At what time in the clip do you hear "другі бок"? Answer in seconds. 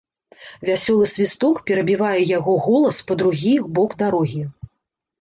3.23-3.89